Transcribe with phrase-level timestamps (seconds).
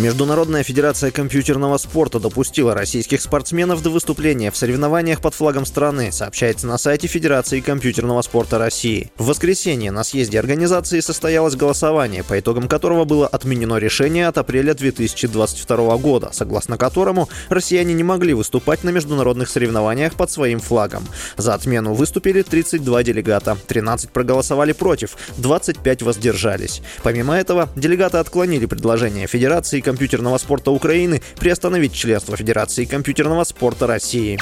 [0.00, 6.66] Международная федерация компьютерного спорта допустила российских спортсменов до выступления в соревнованиях под флагом страны, сообщается
[6.66, 9.12] на сайте Федерации компьютерного спорта России.
[9.18, 14.72] В воскресенье на съезде организации состоялось голосование, по итогам которого было отменено решение от апреля
[14.72, 21.06] 2022 года, согласно которому россияне не могли выступать на международных соревнованиях под своим флагом.
[21.36, 26.80] За отмену выступили 32 делегата, 13 проголосовали против, 25 воздержались.
[27.02, 34.38] Помимо этого, делегаты отклонили предложение Федерации компьютерного спорта Украины приостановить членство Федерации компьютерного спорта России.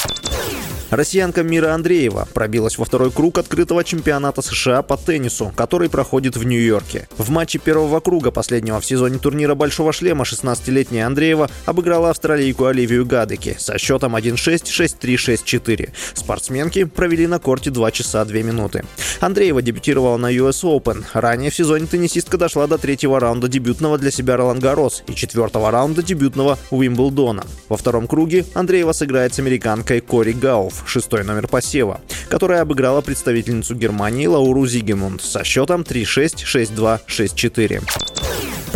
[0.91, 6.45] Россиянка Мира Андреева пробилась во второй круг открытого чемпионата США по теннису, который проходит в
[6.45, 7.09] Нью-Йорке.
[7.19, 13.05] В матче первого круга последнего в сезоне турнира «Большого шлема» 16-летняя Андреева обыграла австралийку Оливию
[13.05, 15.91] Гадеки со счетом 1-6, 6-3, 6-4.
[16.15, 18.83] Спортсменки провели на корте 2 часа 2 минуты.
[19.21, 21.05] Андреева дебютировала на US Open.
[21.13, 25.71] Ранее в сезоне теннисистка дошла до третьего раунда дебютного для себя Ролан Гарос и четвертого
[25.71, 27.45] раунда дебютного Уимблдона.
[27.69, 33.75] Во втором круге Андреева сыграет с американкой Кори Гауф шестой номер посева, которая обыграла представительницу
[33.75, 37.83] Германии Лауру Зигемунд со счетом 3-6, 6-2, 6-4.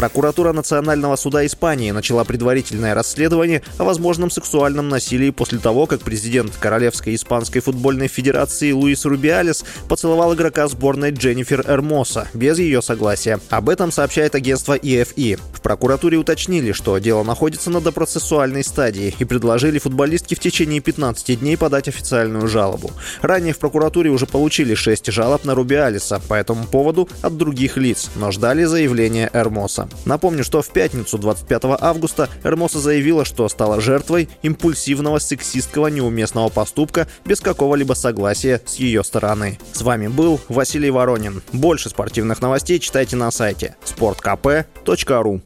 [0.02, 6.56] Прокуратура Национального суда Испании начала предварительное расследование о возможном сексуальном насилии после того, как президент
[6.56, 13.38] Королевской испанской футбольной федерации Луис Рубиалес поцеловал игрока сборной Дженнифер Эрмоса без ее согласия.
[13.48, 15.38] Об этом сообщает агентство EFE.
[15.52, 21.38] В прокуратуре уточнили, что дело находится на допроцессуальной стадии и предложили футболистке в течение 15
[21.38, 22.90] дней подать официальную жалобу.
[23.20, 28.10] Ранее в прокуратуре уже получили 6 жалоб на Рубиалиса по этому поводу от других лиц,
[28.16, 29.30] но ждали заявления.
[29.32, 29.91] Эрмоса.
[30.04, 37.06] Напомню, что в пятницу 25 августа Эрмоса заявила, что стала жертвой импульсивного сексистского неуместного поступка
[37.24, 39.58] без какого-либо согласия с ее стороны.
[39.72, 41.42] С вами был Василий Воронин.
[41.52, 45.40] Больше спортивных новостей читайте на сайте sportkp.ru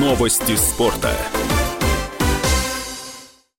[0.00, 1.10] Новости спорта.